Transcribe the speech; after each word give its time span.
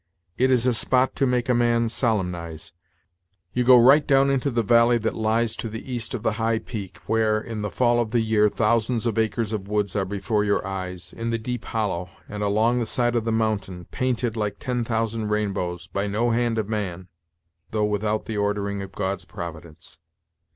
It 0.35 0.49
is 0.49 0.65
a 0.65 0.73
spot 0.73 1.15
to 1.17 1.27
make 1.27 1.47
a 1.47 1.53
man 1.53 1.87
solemnize. 1.87 2.71
You 3.53 3.63
go 3.63 3.79
right 3.79 4.07
down 4.07 4.31
into 4.31 4.49
the 4.49 4.63
valley 4.63 4.97
that 4.97 5.13
lies 5.13 5.55
to 5.57 5.69
the 5.69 5.93
east 5.93 6.15
of 6.15 6.23
the 6.23 6.31
High 6.41 6.57
Peak, 6.57 6.97
where, 7.05 7.39
in 7.39 7.61
the 7.61 7.69
fall 7.69 7.99
of 8.01 8.09
the 8.09 8.21
year, 8.21 8.49
thousands 8.49 9.05
of 9.05 9.19
acres 9.19 9.53
of 9.53 9.67
woods 9.67 9.95
are 9.95 10.03
before 10.03 10.43
your 10.43 10.65
eyes, 10.65 11.13
in 11.13 11.29
the 11.29 11.37
deep 11.37 11.65
hollow, 11.65 12.09
and 12.27 12.41
along 12.41 12.79
the 12.79 12.87
side 12.87 13.15
of 13.15 13.25
the 13.25 13.31
mountain, 13.31 13.85
painted 13.91 14.35
like 14.35 14.55
ten 14.57 14.83
thousand 14.83 15.27
rainbows, 15.27 15.85
by 15.85 16.07
no 16.07 16.31
hand 16.31 16.57
of 16.57 16.67
man, 16.67 17.07
though 17.69 17.85
without 17.85 18.25
the 18.25 18.37
ordering 18.37 18.81
of 18.81 18.93
God's 18.93 19.25
providence." 19.25 19.99